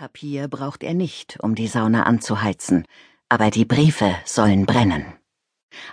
Papier 0.00 0.48
braucht 0.48 0.82
er 0.82 0.94
nicht, 0.94 1.38
um 1.42 1.54
die 1.54 1.66
Sauna 1.66 2.04
anzuheizen, 2.04 2.86
aber 3.28 3.50
die 3.50 3.66
Briefe 3.66 4.16
sollen 4.24 4.64
brennen. 4.64 5.04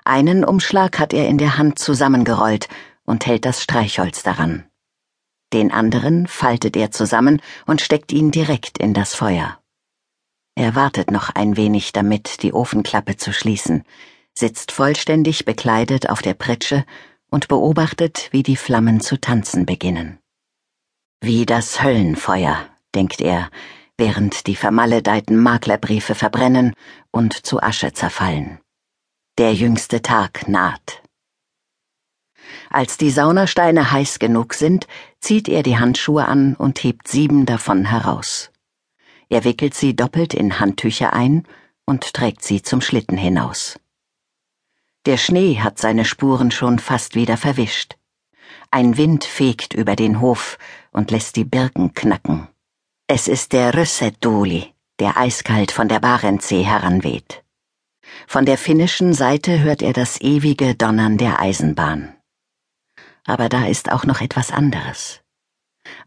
Einen 0.05 0.45
Umschlag 0.45 0.97
hat 0.97 1.11
er 1.11 1.27
in 1.27 1.37
der 1.37 1.57
Hand 1.57 1.77
zusammengerollt 1.77 2.69
und 3.03 3.25
hält 3.25 3.43
das 3.43 3.61
Streichholz 3.61 4.23
daran. 4.23 4.63
Den 5.51 5.73
anderen 5.73 6.25
faltet 6.25 6.77
er 6.77 6.89
zusammen 6.89 7.41
und 7.65 7.81
steckt 7.81 8.13
ihn 8.13 8.31
direkt 8.31 8.77
in 8.77 8.93
das 8.93 9.13
Feuer. 9.13 9.59
Er 10.55 10.73
wartet 10.73 11.11
noch 11.11 11.31
ein 11.35 11.57
wenig 11.57 11.91
damit, 11.91 12.43
die 12.43 12.53
Ofenklappe 12.53 13.17
zu 13.17 13.33
schließen, 13.33 13.83
sitzt 14.33 14.71
vollständig 14.71 15.43
bekleidet 15.43 16.09
auf 16.09 16.21
der 16.21 16.33
Pritsche 16.33 16.85
und 17.29 17.49
beobachtet, 17.49 18.29
wie 18.31 18.43
die 18.43 18.55
Flammen 18.55 19.01
zu 19.01 19.19
tanzen 19.19 19.65
beginnen. 19.65 20.17
Wie 21.19 21.45
das 21.45 21.83
Höllenfeuer, 21.83 22.69
denkt 22.95 23.19
er, 23.19 23.49
während 23.97 24.47
die 24.47 24.55
vermaledeiten 24.55 25.37
Maklerbriefe 25.37 26.15
verbrennen 26.15 26.73
und 27.11 27.33
zu 27.33 27.61
Asche 27.61 27.93
zerfallen. 27.93 28.59
Der 29.37 29.53
jüngste 29.53 30.01
Tag 30.01 30.47
naht. 30.47 31.01
Als 32.69 32.97
die 32.97 33.11
Saunasteine 33.11 33.91
heiß 33.91 34.19
genug 34.19 34.53
sind, 34.53 34.87
zieht 35.19 35.49
er 35.49 35.63
die 35.63 35.77
Handschuhe 35.77 36.25
an 36.25 36.55
und 36.55 36.83
hebt 36.83 37.07
sieben 37.07 37.45
davon 37.45 37.85
heraus. 37.85 38.51
Er 39.29 39.43
wickelt 39.43 39.73
sie 39.73 39.95
doppelt 39.95 40.33
in 40.33 40.59
Handtücher 40.59 41.13
ein 41.13 41.43
und 41.85 42.13
trägt 42.13 42.43
sie 42.43 42.61
zum 42.61 42.81
Schlitten 42.81 43.17
hinaus. 43.17 43.79
Der 45.05 45.17
Schnee 45.17 45.59
hat 45.59 45.79
seine 45.79 46.05
Spuren 46.05 46.51
schon 46.51 46.79
fast 46.79 47.15
wieder 47.15 47.37
verwischt. 47.37 47.97
Ein 48.71 48.97
Wind 48.97 49.23
fegt 49.23 49.73
über 49.73 49.95
den 49.95 50.19
Hof 50.19 50.57
und 50.91 51.11
lässt 51.11 51.35
die 51.35 51.45
Birken 51.45 51.93
knacken. 51.93 52.47
Es 53.09 53.29
ist 53.29 53.53
der 53.53 53.73
Rössetduli, 53.73 54.73
der 54.99 55.15
eiskalt 55.15 55.71
von 55.71 55.87
der 55.87 56.01
Barentssee 56.01 56.63
heranweht. 56.63 57.41
Von 58.27 58.45
der 58.45 58.57
finnischen 58.57 59.13
Seite 59.13 59.61
hört 59.61 59.81
er 59.81 59.93
das 59.93 60.19
ewige 60.19 60.75
Donnern 60.75 61.17
der 61.17 61.39
Eisenbahn. 61.39 62.17
Aber 63.23 63.47
da 63.47 63.65
ist 63.65 63.89
auch 63.93 64.03
noch 64.03 64.19
etwas 64.19 64.51
anderes. 64.51 65.21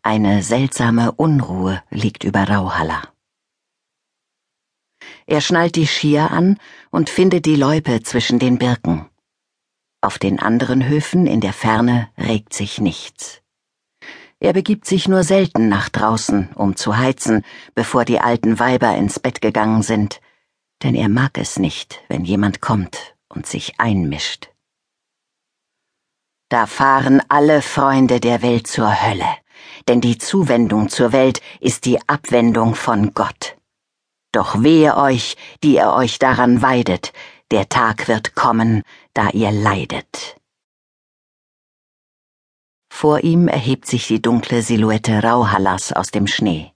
Eine 0.03 0.43
seltsame 0.43 1.13
Unruhe 1.13 1.83
liegt 1.89 2.23
über 2.23 2.45
Rauhalla. 2.45 3.09
Er 5.25 5.41
schnallt 5.41 5.77
die 5.77 5.87
Skier 5.87 6.31
an 6.31 6.59
und 6.91 7.09
findet 7.09 7.47
die 7.47 7.57
Loipe 7.57 8.03
zwischen 8.03 8.39
den 8.39 8.59
Birken. 8.59 9.09
Auf 10.03 10.19
den 10.19 10.39
anderen 10.39 10.87
Höfen 10.87 11.27
in 11.27 11.41
der 11.41 11.55
Ferne 11.55 12.11
regt 12.19 12.53
sich 12.53 12.79
nichts. 12.79 13.41
Er 14.41 14.55
begibt 14.55 14.87
sich 14.87 15.07
nur 15.07 15.23
selten 15.23 15.69
nach 15.69 15.91
draußen, 15.91 16.49
um 16.55 16.75
zu 16.75 16.97
heizen, 16.97 17.45
bevor 17.75 18.07
die 18.07 18.21
alten 18.21 18.59
Weiber 18.59 18.97
ins 18.97 19.21
Bett 19.21 19.43
gegangen 19.43 19.83
sind, 19.83 20.21
denn 20.83 20.95
er 20.95 21.11
mag 21.11 21.37
es 21.37 21.59
nicht, 21.59 22.01
wenn 22.09 22.25
jemand 22.25 22.63
kommt 22.63 23.15
und 23.29 23.47
sich 23.47 23.79
einmischt. 23.79 24.49
Da 26.49 26.67
fahren 26.67 27.23
alle 27.29 27.61
Freunde 27.61 28.19
der 28.19 28.41
Welt 28.41 28.67
zur 28.67 28.91
Hölle, 29.03 29.29
denn 29.89 30.01
die 30.01 30.17
Zuwendung 30.17 30.89
zur 30.89 31.13
Welt 31.13 31.43
ist 31.61 31.85
die 31.85 32.01
Abwendung 32.09 32.75
von 32.75 33.13
Gott. 33.13 33.57
Doch 34.33 34.63
wehe 34.63 34.97
euch, 34.97 35.37
die 35.63 35.75
ihr 35.75 35.93
euch 35.93 36.19
daran 36.19 36.63
weidet, 36.63 37.13
der 37.51 37.69
Tag 37.69 38.09
wird 38.09 38.35
kommen, 38.35 38.83
da 39.13 39.29
ihr 39.31 39.51
leidet. 39.51 40.40
Vor 42.91 43.21
ihm 43.25 43.49
erhebt 43.49 43.87
sich 43.87 44.09
die 44.09 44.21
dunkle 44.21 44.61
Silhouette 44.61 45.23
Rauhallas 45.23 45.93
aus 45.93 46.11
dem 46.11 46.27
Schnee. 46.27 46.73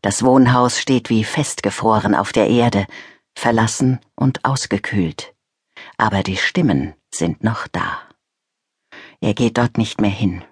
Das 0.00 0.22
Wohnhaus 0.22 0.78
steht 0.78 1.10
wie 1.10 1.24
festgefroren 1.24 2.14
auf 2.14 2.30
der 2.30 2.48
Erde, 2.48 2.86
verlassen 3.34 3.98
und 4.14 4.44
ausgekühlt. 4.44 5.34
Aber 5.96 6.22
die 6.22 6.36
Stimmen 6.36 6.94
sind 7.10 7.42
noch 7.42 7.66
da. 7.66 7.98
Er 9.20 9.34
geht 9.34 9.58
dort 9.58 9.78
nicht 9.78 10.00
mehr 10.00 10.10
hin. 10.10 10.44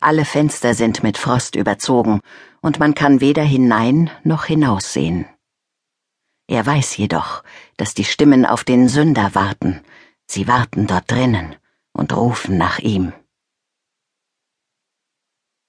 Alle 0.00 0.24
Fenster 0.24 0.74
sind 0.74 1.02
mit 1.02 1.18
Frost 1.18 1.54
überzogen, 1.54 2.20
und 2.60 2.80
man 2.80 2.94
kann 2.94 3.20
weder 3.20 3.42
hinein 3.42 4.10
noch 4.24 4.46
hinaussehen. 4.46 5.26
Er 6.48 6.64
weiß 6.64 6.96
jedoch, 6.96 7.42
dass 7.76 7.94
die 7.94 8.04
Stimmen 8.04 8.46
auf 8.46 8.64
den 8.64 8.88
Sünder 8.88 9.34
warten, 9.34 9.80
sie 10.26 10.48
warten 10.48 10.86
dort 10.86 11.10
drinnen 11.10 11.56
und 11.92 12.16
rufen 12.16 12.56
nach 12.56 12.78
ihm. 12.78 13.12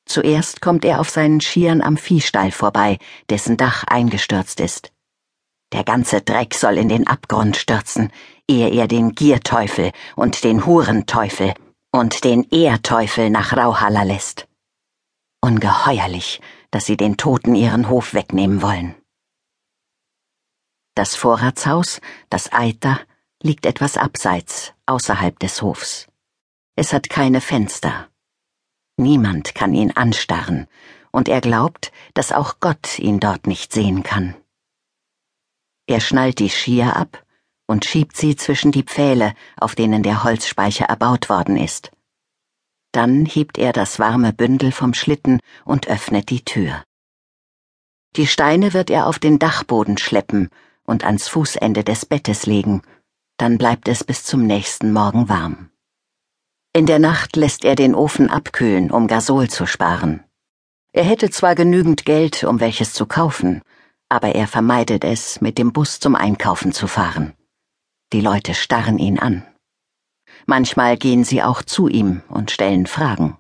Zuerst 0.06 0.62
kommt 0.62 0.86
er 0.86 1.00
auf 1.00 1.10
seinen 1.10 1.42
Schieren 1.42 1.82
am 1.82 1.98
Viehstall 1.98 2.52
vorbei, 2.52 2.98
dessen 3.30 3.58
Dach 3.58 3.84
eingestürzt 3.86 4.60
ist. 4.60 4.92
Der 5.72 5.84
ganze 5.84 6.22
Dreck 6.22 6.54
soll 6.54 6.78
in 6.78 6.90
den 6.90 7.08
Abgrund 7.08 7.58
stürzen, 7.58 8.12
ehe 8.48 8.70
er 8.70 8.88
den 8.88 9.16
Gierteufel 9.16 9.92
und 10.16 10.44
den 10.44 10.66
Hurenteufel 10.66 11.54
und 11.92 12.24
den 12.24 12.44
Ehrteufel 12.52 13.30
nach 13.30 13.54
Rauhalla 13.56 14.04
lässt. 14.04 14.48
Ungeheuerlich, 15.42 16.42
dass 16.72 16.86
sie 16.86 16.98
den 16.98 17.18
Toten 17.18 17.56
ihren 17.56 17.90
Hof 17.90 18.14
wegnehmen 18.14 18.62
wollen. 18.62 18.96
Das 20.96 21.16
Vorratshaus, 21.16 22.02
das 22.30 22.54
Eiter, 22.54 23.00
liegt 23.42 23.66
etwas 23.66 23.98
abseits, 23.98 24.74
außerhalb 24.86 25.38
des 25.40 25.62
Hofs. 25.62 26.08
Es 26.76 26.94
hat 26.94 27.10
keine 27.10 27.42
Fenster. 27.42 28.10
Niemand 28.98 29.56
kann 29.56 29.74
ihn 29.74 29.92
anstarren, 29.92 30.68
und 31.12 31.28
er 31.28 31.42
glaubt, 31.42 31.92
dass 32.14 32.32
auch 32.32 32.60
Gott 32.60 33.00
ihn 33.00 33.20
dort 33.20 33.48
nicht 33.48 33.74
sehen 33.74 34.04
kann. 34.04 34.36
Er 35.88 36.00
schnallt 36.00 36.40
die 36.40 36.50
Skier 36.50 36.96
ab 36.96 37.26
und 37.68 37.86
schiebt 37.86 38.16
sie 38.16 38.36
zwischen 38.36 38.72
die 38.72 38.84
Pfähle, 38.84 39.34
auf 39.58 39.76
denen 39.76 40.04
der 40.04 40.24
Holzspeicher 40.24 40.86
erbaut 40.86 41.30
worden 41.30 41.58
ist. 41.58 41.92
Dann 42.92 43.26
hebt 43.26 43.58
er 43.58 43.74
das 43.74 44.00
warme 44.00 44.34
Bündel 44.34 44.72
vom 44.72 44.94
Schlitten 44.94 45.40
und 45.66 45.88
öffnet 45.88 46.30
die 46.30 46.46
Tür. 46.46 46.84
Die 48.16 48.28
Steine 48.28 48.74
wird 48.74 48.92
er 48.92 49.08
auf 49.08 49.18
den 49.18 49.40
Dachboden 49.40 49.98
schleppen 49.98 50.50
und 50.84 51.04
ans 51.04 51.28
Fußende 51.28 51.84
des 51.84 52.06
Bettes 52.06 52.46
legen, 52.46 52.84
dann 53.38 53.58
bleibt 53.58 53.88
es 53.88 54.04
bis 54.04 54.24
zum 54.24 54.46
nächsten 54.46 54.94
Morgen 54.94 55.28
warm. 55.28 55.70
In 56.76 56.88
der 56.88 56.98
Nacht 56.98 57.36
lässt 57.36 57.66
er 57.66 57.76
den 57.76 57.94
Ofen 57.94 58.32
abkühlen, 58.32 58.90
um 58.90 59.06
Gasol 59.06 59.48
zu 59.48 59.68
sparen. 59.68 60.24
Er 60.92 61.04
hätte 61.04 61.30
zwar 61.30 61.54
genügend 61.54 62.04
Geld, 62.04 62.44
um 62.44 62.60
welches 62.60 62.94
zu 62.94 63.06
kaufen, 63.06 63.62
aber 64.10 64.34
er 64.34 64.48
vermeidet 64.48 65.04
es, 65.04 65.40
mit 65.40 65.60
dem 65.60 65.72
Bus 65.72 66.00
zum 66.00 66.16
Einkaufen 66.16 66.72
zu 66.72 66.88
fahren. 66.88 67.34
Die 68.12 68.22
Leute 68.22 68.56
starren 68.56 68.98
ihn 68.98 69.20
an. 69.20 69.46
Manchmal 70.48 70.98
gehen 70.98 71.24
sie 71.24 71.44
auch 71.44 71.62
zu 71.62 71.88
ihm 71.88 72.24
und 72.28 72.50
stellen 72.50 72.88
Fragen. 72.88 73.38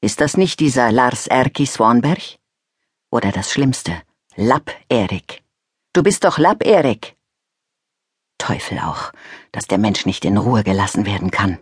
Ist 0.00 0.22
das 0.22 0.38
nicht 0.38 0.58
dieser 0.60 0.90
Lars 0.92 1.26
Erki 1.26 1.66
Swanberg? 1.66 2.38
Oder 3.10 3.30
das 3.30 3.52
Schlimmste, 3.52 3.92
Lapp 4.36 4.74
Erik. 4.88 5.42
Du 5.92 6.02
bist 6.02 6.24
doch 6.24 6.38
Lapp 6.38 6.64
Erik. 6.64 7.14
Teufel 8.38 8.78
auch, 8.78 9.12
dass 9.52 9.66
der 9.66 9.78
Mensch 9.78 10.06
nicht 10.06 10.24
in 10.24 10.38
Ruhe 10.38 10.64
gelassen 10.64 11.04
werden 11.04 11.30
kann. 11.30 11.58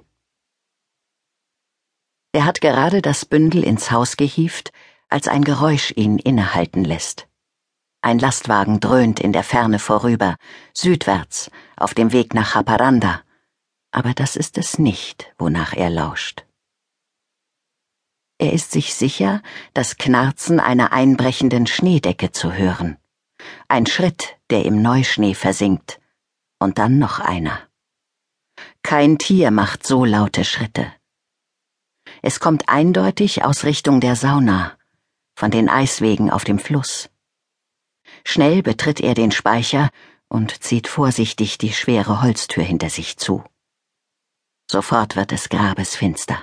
Er 2.35 2.47
hat 2.47 2.61
gerade 2.61 3.01
das 3.01 3.25
Bündel 3.25 3.63
ins 3.63 3.93
Haus 3.93 4.17
gehieft, 4.17 4.73
als 5.09 5.29
ein 5.29 5.45
Geräusch 5.45 5.93
ihn 5.95 6.19
innehalten 6.19 6.83
lässt. 6.83 7.29
Ein 8.03 8.19
Lastwagen 8.19 8.81
dröhnt 8.81 9.21
in 9.21 9.33
der 9.33 9.45
Ferne 9.45 9.79
vorüber, 9.79 10.35
südwärts, 10.73 11.53
auf 11.77 11.95
dem 11.95 12.11
Weg 12.11 12.35
nach 12.35 12.57
Haparanda, 12.57 13.23
aber 13.93 14.15
das 14.15 14.35
ist 14.35 14.59
es 14.59 14.81
nicht, 14.81 15.33
wonach 15.39 15.75
er 15.75 15.91
lauscht. 15.91 16.45
Er 18.39 18.53
ist 18.53 18.73
sich 18.73 18.97
sicher, 18.97 19.41
das 19.73 19.97
Knarzen 19.97 20.59
einer 20.59 20.91
einbrechenden 20.91 21.69
Schneedecke 21.69 22.33
zu 22.33 22.53
hören. 22.53 22.97
Ein 23.69 23.87
Schritt, 23.87 24.37
der 24.51 24.65
im 24.65 24.83
Neuschnee 24.83 25.35
versinkt, 25.35 26.01
und 26.59 26.79
dann 26.79 26.99
noch 26.99 27.21
einer. 27.21 27.61
Kein 28.83 29.19
Tier 29.19 29.53
macht 29.53 29.87
so 29.87 30.05
laute 30.05 30.45
Schritte. 30.45 30.93
Es 32.27 32.41
kommt 32.41 32.71
eindeutig 32.71 33.45
aus 33.45 33.65
Richtung 33.65 34.01
der 34.01 34.17
Sauna, 34.17 34.79
von 35.35 35.51
den 35.51 35.69
Eiswegen 35.69 36.31
auf 36.31 36.45
dem 36.45 36.59
Fluss. 36.59 37.11
Schnell 38.25 38.63
betritt 38.63 38.99
er 38.99 39.13
den 39.13 39.31
Speicher 39.31 39.91
und 40.29 40.63
zieht 40.63 40.89
vorsichtig 40.89 41.59
die 41.59 41.75
schwere 41.75 42.23
Holztür 42.23 42.65
hinter 42.65 42.89
sich 42.89 43.19
zu. 43.19 43.45
Sofort 44.71 45.17
wird 45.17 45.33
es 45.33 45.51
grabesfinster. 45.51 46.39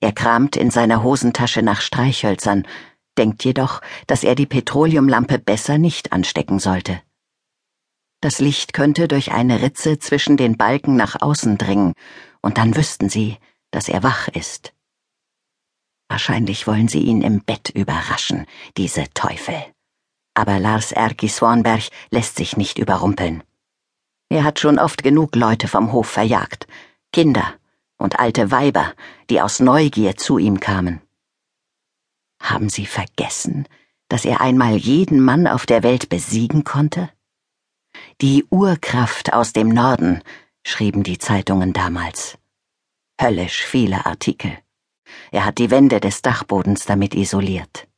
Er 0.00 0.12
kramt 0.12 0.54
in 0.54 0.70
seiner 0.70 1.02
Hosentasche 1.02 1.62
nach 1.62 1.80
Streichhölzern, 1.80 2.68
denkt 3.18 3.42
jedoch, 3.42 3.80
dass 4.06 4.22
er 4.22 4.36
die 4.36 4.46
Petroleumlampe 4.46 5.40
besser 5.40 5.76
nicht 5.76 6.12
anstecken 6.12 6.60
sollte. 6.60 7.02
Das 8.20 8.38
Licht 8.38 8.74
könnte 8.74 9.08
durch 9.08 9.32
eine 9.32 9.60
Ritze 9.60 9.98
zwischen 9.98 10.36
den 10.36 10.56
Balken 10.56 10.94
nach 10.94 11.20
außen 11.20 11.58
dringen, 11.58 11.94
und 12.42 12.58
dann 12.58 12.76
wüssten 12.76 13.08
sie, 13.08 13.38
dass 13.76 13.90
er 13.90 14.02
wach 14.02 14.28
ist. 14.28 14.72
Wahrscheinlich 16.08 16.66
wollen 16.66 16.88
sie 16.88 17.02
ihn 17.02 17.20
im 17.20 17.42
Bett 17.44 17.68
überraschen, 17.68 18.46
diese 18.78 19.04
Teufel. 19.12 19.62
Aber 20.32 20.58
Lars 20.58 20.92
Erki 20.92 21.28
Swanberg 21.28 21.82
lässt 22.10 22.36
sich 22.36 22.56
nicht 22.56 22.78
überrumpeln. 22.78 23.42
Er 24.30 24.44
hat 24.44 24.60
schon 24.60 24.78
oft 24.78 25.02
genug 25.02 25.36
Leute 25.36 25.68
vom 25.68 25.92
Hof 25.92 26.08
verjagt, 26.08 26.66
Kinder 27.12 27.52
und 27.98 28.18
alte 28.18 28.50
Weiber, 28.50 28.94
die 29.28 29.42
aus 29.42 29.60
Neugier 29.60 30.16
zu 30.16 30.38
ihm 30.38 30.58
kamen. 30.58 31.02
Haben 32.40 32.70
Sie 32.70 32.86
vergessen, 32.86 33.68
dass 34.08 34.24
er 34.24 34.40
einmal 34.40 34.76
jeden 34.76 35.20
Mann 35.20 35.46
auf 35.46 35.66
der 35.66 35.82
Welt 35.82 36.08
besiegen 36.08 36.64
konnte? 36.64 37.10
Die 38.22 38.46
Urkraft 38.48 39.34
aus 39.34 39.52
dem 39.52 39.68
Norden, 39.68 40.22
schrieben 40.64 41.02
die 41.02 41.18
Zeitungen 41.18 41.74
damals. 41.74 42.38
Höllisch 43.20 43.64
viele 43.64 44.04
Artikel. 44.04 44.58
Er 45.30 45.46
hat 45.46 45.58
die 45.58 45.70
Wände 45.70 46.00
des 46.00 46.20
Dachbodens 46.20 46.84
damit 46.84 47.14
isoliert. 47.14 47.88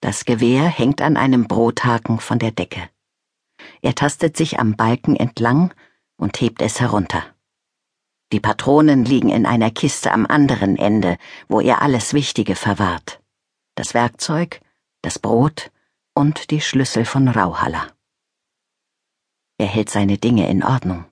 Das 0.00 0.24
Gewehr 0.24 0.64
hängt 0.64 1.00
an 1.00 1.16
einem 1.16 1.48
Brothaken 1.48 2.20
von 2.20 2.38
der 2.38 2.50
Decke. 2.50 2.90
Er 3.80 3.94
tastet 3.94 4.36
sich 4.36 4.58
am 4.58 4.76
Balken 4.76 5.16
entlang 5.16 5.72
und 6.16 6.40
hebt 6.40 6.60
es 6.62 6.80
herunter. 6.80 7.22
Die 8.32 8.40
Patronen 8.40 9.04
liegen 9.04 9.30
in 9.30 9.46
einer 9.46 9.70
Kiste 9.70 10.12
am 10.12 10.26
anderen 10.26 10.76
Ende, 10.76 11.16
wo 11.48 11.60
er 11.60 11.82
alles 11.82 12.14
Wichtige 12.14 12.54
verwahrt. 12.54 13.22
Das 13.74 13.94
Werkzeug, 13.94 14.60
das 15.02 15.18
Brot 15.18 15.70
und 16.14 16.50
die 16.50 16.60
Schlüssel 16.60 17.04
von 17.04 17.28
Rauhalla. 17.28 17.88
Er 19.58 19.66
hält 19.66 19.90
seine 19.90 20.18
Dinge 20.18 20.48
in 20.48 20.62
Ordnung. 20.62 21.09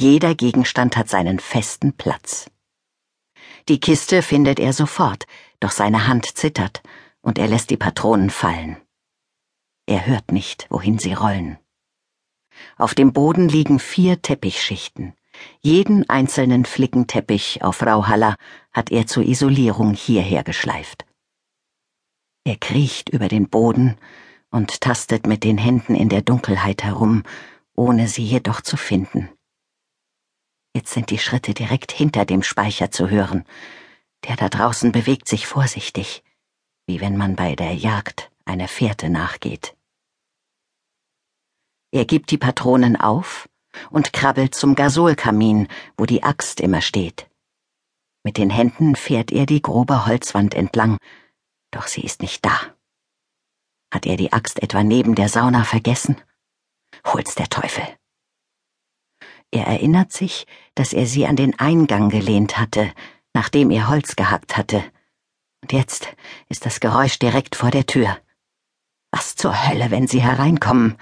Jeder 0.00 0.34
Gegenstand 0.34 0.96
hat 0.96 1.10
seinen 1.10 1.38
festen 1.38 1.92
Platz. 1.92 2.50
Die 3.68 3.80
Kiste 3.80 4.22
findet 4.22 4.58
er 4.58 4.72
sofort, 4.72 5.26
doch 5.60 5.72
seine 5.72 6.06
Hand 6.06 6.38
zittert 6.38 6.82
und 7.20 7.38
er 7.38 7.46
lässt 7.46 7.68
die 7.68 7.76
Patronen 7.76 8.30
fallen. 8.30 8.78
Er 9.84 10.06
hört 10.06 10.32
nicht, 10.32 10.66
wohin 10.70 10.98
sie 10.98 11.12
rollen. 11.12 11.58
Auf 12.78 12.94
dem 12.94 13.12
Boden 13.12 13.50
liegen 13.50 13.78
vier 13.78 14.22
Teppichschichten. 14.22 15.12
Jeden 15.60 16.08
einzelnen 16.08 16.64
Flickenteppich 16.64 17.62
auf 17.62 17.82
Rauhalla 17.82 18.36
hat 18.72 18.90
er 18.90 19.06
zur 19.06 19.24
Isolierung 19.24 19.92
hierher 19.92 20.44
geschleift. 20.44 21.04
Er 22.44 22.56
kriecht 22.56 23.10
über 23.10 23.28
den 23.28 23.50
Boden 23.50 23.98
und 24.50 24.80
tastet 24.80 25.26
mit 25.26 25.44
den 25.44 25.58
Händen 25.58 25.94
in 25.94 26.08
der 26.08 26.22
Dunkelheit 26.22 26.84
herum, 26.84 27.22
ohne 27.74 28.08
sie 28.08 28.24
jedoch 28.24 28.62
zu 28.62 28.78
finden. 28.78 29.28
Jetzt 30.74 30.92
sind 30.92 31.10
die 31.10 31.18
Schritte 31.18 31.52
direkt 31.52 31.90
hinter 31.90 32.24
dem 32.24 32.42
Speicher 32.42 32.90
zu 32.90 33.10
hören. 33.10 33.44
Der 34.24 34.36
da 34.36 34.48
draußen 34.48 34.92
bewegt 34.92 35.26
sich 35.26 35.46
vorsichtig, 35.46 36.22
wie 36.86 37.00
wenn 37.00 37.16
man 37.16 37.36
bei 37.36 37.56
der 37.56 37.74
Jagd 37.74 38.30
einer 38.44 38.68
Fährte 38.68 39.10
nachgeht. 39.10 39.76
Er 41.92 42.04
gibt 42.04 42.30
die 42.30 42.38
Patronen 42.38 42.96
auf 42.96 43.48
und 43.90 44.12
krabbelt 44.12 44.54
zum 44.54 44.74
Gasolkamin, 44.74 45.66
wo 45.96 46.06
die 46.06 46.22
Axt 46.22 46.60
immer 46.60 46.82
steht. 46.82 47.28
Mit 48.22 48.36
den 48.36 48.50
Händen 48.50 48.94
fährt 48.94 49.32
er 49.32 49.46
die 49.46 49.62
grobe 49.62 50.06
Holzwand 50.06 50.54
entlang, 50.54 50.98
doch 51.70 51.86
sie 51.86 52.02
ist 52.02 52.22
nicht 52.22 52.44
da. 52.44 52.60
Hat 53.92 54.06
er 54.06 54.16
die 54.16 54.32
Axt 54.32 54.62
etwa 54.62 54.84
neben 54.84 55.14
der 55.14 55.28
Sauna 55.28 55.64
vergessen? 55.64 56.20
Hol's 57.04 57.34
der 57.34 57.48
Teufel. 57.48 57.99
Er 59.52 59.66
erinnert 59.66 60.12
sich, 60.12 60.46
dass 60.74 60.92
er 60.92 61.06
sie 61.06 61.26
an 61.26 61.36
den 61.36 61.58
Eingang 61.58 62.08
gelehnt 62.08 62.58
hatte, 62.58 62.92
nachdem 63.34 63.70
er 63.70 63.88
Holz 63.88 64.16
gehackt 64.16 64.56
hatte. 64.56 64.84
Und 65.62 65.72
jetzt 65.72 66.08
ist 66.48 66.66
das 66.66 66.80
Geräusch 66.80 67.18
direkt 67.18 67.56
vor 67.56 67.70
der 67.70 67.86
Tür. 67.86 68.16
Was 69.10 69.34
zur 69.34 69.68
Hölle, 69.68 69.90
wenn 69.90 70.06
sie 70.06 70.22
hereinkommen? 70.22 70.96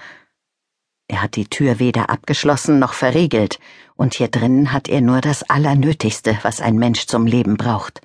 Er 1.07 1.21
hat 1.21 1.35
die 1.35 1.47
Tür 1.47 1.79
weder 1.79 2.09
abgeschlossen 2.09 2.79
noch 2.79 2.93
verriegelt, 2.93 3.59
und 3.95 4.13
hier 4.13 4.29
drinnen 4.29 4.71
hat 4.71 4.87
er 4.87 5.01
nur 5.01 5.21
das 5.21 5.43
Allernötigste, 5.43 6.37
was 6.43 6.61
ein 6.61 6.75
Mensch 6.77 7.05
zum 7.05 7.25
Leben 7.25 7.57
braucht. 7.57 8.01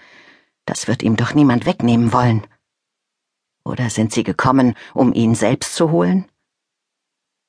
Das 0.67 0.89
wird 0.89 1.03
ihm 1.03 1.17
doch 1.17 1.35
niemand 1.35 1.67
wegnehmen 1.67 2.13
wollen. 2.13 2.47
Oder 3.65 3.91
sind 3.91 4.13
sie 4.13 4.25
gekommen, 4.25 4.75
um 4.93 5.13
ihn 5.13 5.35
selbst 5.35 5.75
zu 5.75 5.91
holen? 5.91 6.27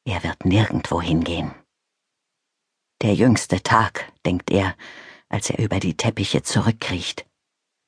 Er 0.05 0.23
wird 0.23 0.45
nirgendwo 0.45 1.01
hingehen. 1.01 1.53
Der 3.05 3.13
jüngste 3.13 3.61
Tag, 3.61 4.11
denkt 4.25 4.49
er, 4.49 4.73
als 5.29 5.51
er 5.51 5.59
über 5.59 5.79
die 5.79 5.95
Teppiche 5.95 6.41
zurückkriecht. 6.41 7.27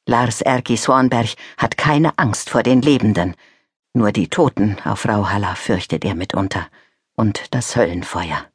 Lars 0.05 0.41
Erki 0.41 0.77
Swanberg 0.77 1.29
hat 1.57 1.75
keine 1.75 2.19
Angst 2.19 2.51
vor 2.51 2.61
den 2.61 2.83
Lebenden, 2.83 3.35
nur 3.95 4.11
die 4.11 4.27
Toten 4.27 4.77
auf 4.85 5.07
Rauhalla 5.07 5.55
fürchtet 5.55 6.05
er 6.05 6.13
mitunter 6.13 6.67
und 7.15 7.55
das 7.55 7.75
Höllenfeuer. 7.75 8.45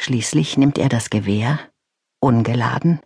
Schließlich 0.00 0.56
nimmt 0.56 0.78
er 0.78 0.88
das 0.88 1.10
Gewehr, 1.10 1.58
ungeladen, 2.20 3.00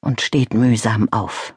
und 0.00 0.20
steht 0.20 0.54
mühsam 0.54 1.12
auf. 1.12 1.56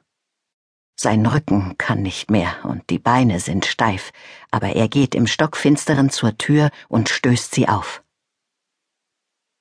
Sein 0.95 1.23
Rücken 1.23 1.77
kann 1.77 2.01
nicht 2.01 2.31
mehr 2.31 2.65
und 2.65 2.89
die 2.89 2.97
Beine 2.97 3.39
sind 3.39 3.67
steif, 3.67 4.11
aber 4.49 4.69
er 4.69 4.87
geht 4.87 5.13
im 5.13 5.27
Stockfinsteren 5.27 6.09
zur 6.09 6.35
Tür 6.39 6.71
und 6.89 7.09
stößt 7.09 7.53
sie 7.53 7.67
auf. 7.67 8.01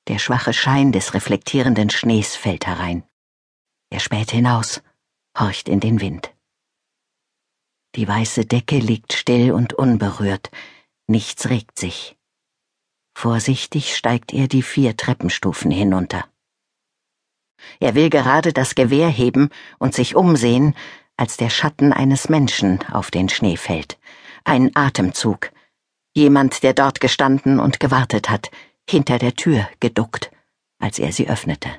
Der 0.08 0.18
schwache 0.18 0.52
Schein 0.52 0.92
des 0.92 1.14
reflektierenden 1.14 1.90
Schnees 1.90 2.36
fällt 2.36 2.66
herein. 2.66 3.02
Er 3.90 4.00
späht 4.00 4.30
hinaus, 4.30 4.82
horcht 5.36 5.68
in 5.68 5.80
den 5.80 6.00
Wind. 6.00 6.32
Die 7.96 8.06
weiße 8.06 8.44
Decke 8.44 8.78
liegt 8.78 9.14
still 9.14 9.52
und 9.52 9.72
unberührt, 9.72 10.50
nichts 11.08 11.48
regt 11.48 11.78
sich. 11.78 12.16
Vorsichtig 13.16 13.96
steigt 13.96 14.32
er 14.34 14.46
die 14.46 14.62
vier 14.62 14.96
Treppenstufen 14.96 15.70
hinunter. 15.70 16.26
Er 17.80 17.94
will 17.94 18.10
gerade 18.10 18.52
das 18.52 18.74
Gewehr 18.74 19.08
heben 19.08 19.48
und 19.78 19.94
sich 19.94 20.14
umsehen, 20.14 20.74
als 21.16 21.36
der 21.36 21.50
Schatten 21.50 21.92
eines 21.92 22.28
Menschen 22.28 22.84
auf 22.92 23.10
den 23.10 23.28
Schnee 23.28 23.56
fällt. 23.56 23.98
Ein 24.44 24.70
Atemzug. 24.76 25.50
Jemand, 26.14 26.62
der 26.62 26.74
dort 26.74 27.00
gestanden 27.00 27.58
und 27.58 27.80
gewartet 27.80 28.28
hat, 28.28 28.50
hinter 28.88 29.18
der 29.18 29.34
Tür 29.34 29.68
geduckt, 29.80 30.30
als 30.78 30.98
er 30.98 31.12
sie 31.12 31.28
öffnete. 31.28 31.70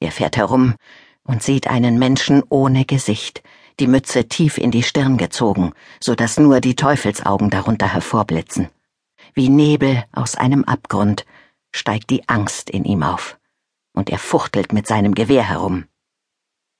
Er 0.00 0.12
fährt 0.12 0.36
herum 0.36 0.76
und 1.24 1.42
sieht 1.42 1.66
einen 1.66 1.98
Menschen 1.98 2.42
ohne 2.48 2.84
Gesicht, 2.84 3.42
die 3.80 3.86
Mütze 3.86 4.28
tief 4.28 4.58
in 4.58 4.70
die 4.70 4.82
Stirn 4.82 5.18
gezogen, 5.18 5.72
so 6.00 6.14
dass 6.14 6.38
nur 6.38 6.60
die 6.60 6.74
Teufelsaugen 6.74 7.50
darunter 7.50 7.92
hervorblitzen. 7.92 8.68
Wie 9.34 9.48
Nebel 9.48 10.04
aus 10.12 10.34
einem 10.34 10.64
Abgrund 10.64 11.24
steigt 11.72 12.10
die 12.10 12.28
Angst 12.28 12.70
in 12.70 12.84
ihm 12.84 13.02
auf, 13.02 13.38
und 13.92 14.10
er 14.10 14.18
fuchtelt 14.18 14.72
mit 14.72 14.86
seinem 14.86 15.14
Gewehr 15.14 15.48
herum. 15.48 15.84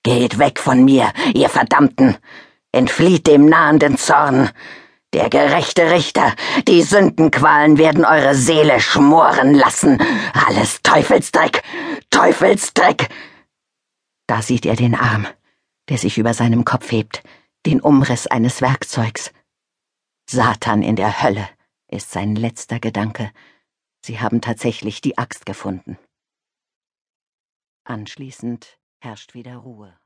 Geht 0.02 0.38
weg 0.38 0.58
von 0.58 0.84
mir, 0.84 1.12
ihr 1.34 1.48
Verdammten! 1.48 2.16
Entflieht 2.72 3.26
dem 3.26 3.46
nahenden 3.46 3.96
Zorn! 3.96 4.50
Der 5.14 5.30
gerechte 5.30 5.90
Richter, 5.90 6.34
die 6.66 6.82
Sündenqualen 6.82 7.78
werden 7.78 8.04
eure 8.04 8.34
Seele 8.34 8.78
schmoren 8.78 9.54
lassen. 9.54 9.98
Alles 10.34 10.82
Teufelsdreck, 10.82 11.62
Teufelsdreck. 12.10 13.08
Da 14.26 14.42
sieht 14.42 14.66
er 14.66 14.76
den 14.76 14.94
Arm, 14.94 15.26
der 15.88 15.96
sich 15.96 16.18
über 16.18 16.34
seinem 16.34 16.66
Kopf 16.66 16.92
hebt, 16.92 17.22
den 17.64 17.80
Umriss 17.80 18.26
eines 18.26 18.60
Werkzeugs. 18.60 19.32
Satan 20.28 20.82
in 20.82 20.96
der 20.96 21.22
Hölle 21.22 21.48
ist 21.90 22.10
sein 22.10 22.36
letzter 22.36 22.78
Gedanke. 22.78 23.32
Sie 24.04 24.20
haben 24.20 24.42
tatsächlich 24.42 25.00
die 25.00 25.16
Axt 25.16 25.46
gefunden. 25.46 25.98
Anschließend 27.84 28.78
herrscht 29.00 29.32
wieder 29.32 29.56
Ruhe 29.56 29.98